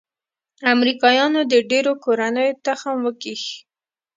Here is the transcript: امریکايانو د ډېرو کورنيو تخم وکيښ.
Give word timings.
امریکايانو 0.73 1.41
د 1.51 1.53
ډېرو 1.71 1.91
کورنيو 2.03 2.57
تخم 2.65 2.97
وکيښ. 3.05 3.43